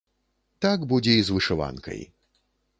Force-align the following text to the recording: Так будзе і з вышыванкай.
Так 0.65 0.87
будзе 0.95 1.13
і 1.19 1.27
з 1.29 1.37
вышыванкай. 1.37 2.05